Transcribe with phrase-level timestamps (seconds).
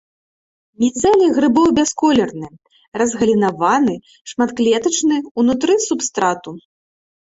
[0.83, 2.49] Міцэлій грыбоў бясколерны,
[3.03, 3.95] разгалінаваны,
[4.35, 6.61] шматклетачны, унутры субстрату.